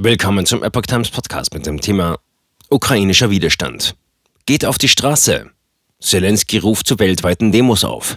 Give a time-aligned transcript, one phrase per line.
[0.00, 2.20] Willkommen zum Epoch Times Podcast mit dem Thema
[2.70, 3.96] Ukrainischer Widerstand.
[4.46, 5.50] Geht auf die Straße.
[6.00, 8.16] Zelensky ruft zu weltweiten Demos auf.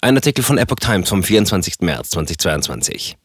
[0.00, 1.76] Ein Artikel von Epoch Times vom 24.
[1.82, 3.16] März 2022.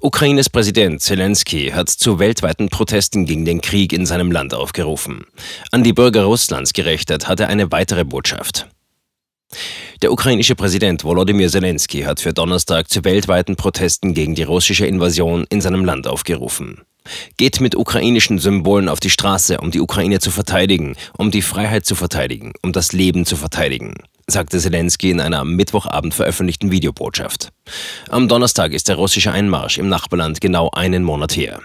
[0.00, 5.26] Ukraines Präsident Zelensky hat zu weltweiten Protesten gegen den Krieg in seinem Land aufgerufen.
[5.72, 8.66] An die Bürger Russlands gerichtet hat er eine weitere Botschaft.
[10.02, 15.44] Der ukrainische Präsident Volodymyr Zelensky hat für Donnerstag zu weltweiten Protesten gegen die russische Invasion
[15.50, 16.82] in seinem Land aufgerufen.
[17.36, 21.84] Geht mit ukrainischen Symbolen auf die Straße, um die Ukraine zu verteidigen, um die Freiheit
[21.84, 23.94] zu verteidigen, um das Leben zu verteidigen,
[24.26, 27.48] sagte Zelensky in einer am Mittwochabend veröffentlichten Videobotschaft.
[28.08, 31.60] Am Donnerstag ist der russische Einmarsch im Nachbarland genau einen Monat her.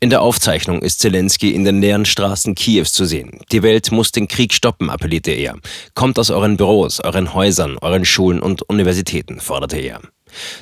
[0.00, 3.40] In der Aufzeichnung ist Zelensky in den leeren Straßen Kiews zu sehen.
[3.52, 5.56] Die Welt muss den Krieg stoppen, appellierte er.
[5.94, 10.00] Kommt aus euren Büros, euren Häusern, euren Schulen und Universitäten, forderte er.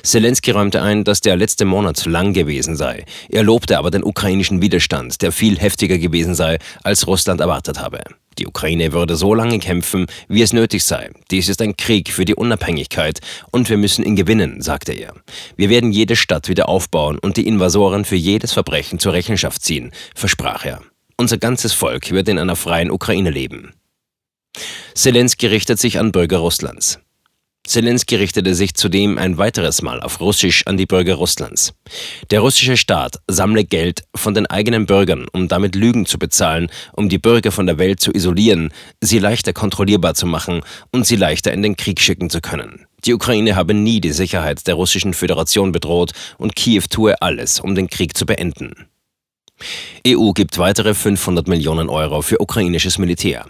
[0.03, 3.05] Zelensky räumte ein, dass der letzte Monat lang gewesen sei.
[3.29, 8.03] Er lobte aber den ukrainischen Widerstand, der viel heftiger gewesen sei, als Russland erwartet habe.
[8.39, 11.09] Die Ukraine würde so lange kämpfen, wie es nötig sei.
[11.29, 13.19] Dies ist ein Krieg für die Unabhängigkeit
[13.51, 15.13] und wir müssen ihn gewinnen, sagte er.
[15.57, 19.91] Wir werden jede Stadt wieder aufbauen und die Invasoren für jedes Verbrechen zur Rechenschaft ziehen,
[20.15, 20.81] versprach er.
[21.17, 23.73] Unser ganzes Volk wird in einer freien Ukraine leben.
[24.93, 26.99] Zelensky richtet sich an Bürger Russlands.
[27.69, 31.73] Zelensky richtete sich zudem ein weiteres Mal auf Russisch an die Bürger Russlands.
[32.31, 37.09] Der russische Staat sammle Geld von den eigenen Bürgern, um damit Lügen zu bezahlen, um
[37.09, 41.53] die Bürger von der Welt zu isolieren, sie leichter kontrollierbar zu machen und sie leichter
[41.53, 42.87] in den Krieg schicken zu können.
[43.05, 47.75] Die Ukraine habe nie die Sicherheit der russischen Föderation bedroht und Kiew tue alles, um
[47.75, 48.87] den Krieg zu beenden.
[50.07, 53.45] EU gibt weitere 500 Millionen Euro für ukrainisches Militär.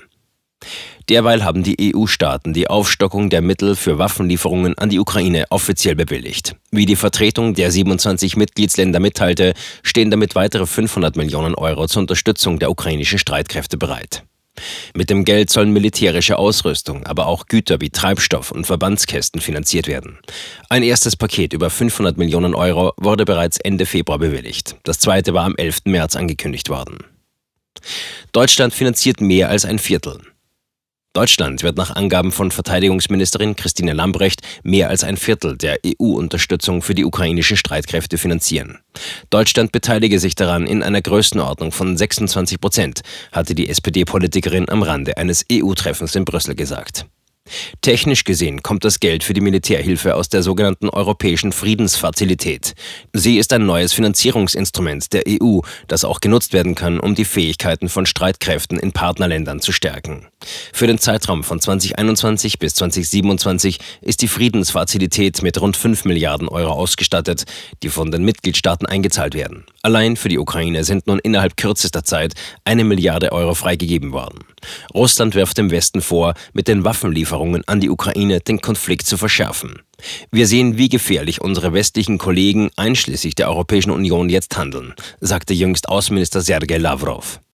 [1.09, 6.55] Derweil haben die EU-Staaten die Aufstockung der Mittel für Waffenlieferungen an die Ukraine offiziell bewilligt.
[6.71, 12.59] Wie die Vertretung der 27 Mitgliedsländer mitteilte, stehen damit weitere 500 Millionen Euro zur Unterstützung
[12.59, 14.23] der ukrainischen Streitkräfte bereit.
[14.93, 20.19] Mit dem Geld sollen militärische Ausrüstung, aber auch Güter wie Treibstoff und Verbandskästen finanziert werden.
[20.69, 24.75] Ein erstes Paket über 500 Millionen Euro wurde bereits Ende Februar bewilligt.
[24.83, 25.85] Das zweite war am 11.
[25.85, 26.99] März angekündigt worden.
[28.31, 30.19] Deutschland finanziert mehr als ein Viertel.
[31.13, 36.93] Deutschland wird nach Angaben von Verteidigungsministerin Christine Lambrecht mehr als ein Viertel der EU-Unterstützung für
[36.93, 38.77] die ukrainischen Streitkräfte finanzieren.
[39.31, 45.17] Deutschland beteilige sich daran in einer Größenordnung von 26 Prozent, hatte die SPD-Politikerin am Rande
[45.17, 47.07] eines EU-Treffens in Brüssel gesagt.
[47.81, 52.75] Technisch gesehen kommt das Geld für die Militärhilfe aus der sogenannten Europäischen Friedensfazilität.
[53.13, 57.89] Sie ist ein neues Finanzierungsinstrument der EU, das auch genutzt werden kann, um die Fähigkeiten
[57.89, 60.27] von Streitkräften in Partnerländern zu stärken.
[60.73, 66.71] Für den Zeitraum von 2021 bis 2027 ist die Friedensfazilität mit rund 5 Milliarden Euro
[66.71, 67.43] ausgestattet,
[67.83, 69.65] die von den Mitgliedstaaten eingezahlt werden.
[69.81, 72.33] Allein für die Ukraine sind nun innerhalb kürzester Zeit
[72.63, 74.39] eine Milliarde Euro freigegeben worden.
[74.93, 79.81] Russland wirft dem Westen vor, mit den Waffenlieferungen an die Ukraine den Konflikt zu verschärfen.
[80.31, 85.89] Wir sehen, wie gefährlich unsere westlichen Kollegen einschließlich der Europäischen Union jetzt handeln, sagte jüngst
[85.89, 87.41] Außenminister Sergei Lavrov.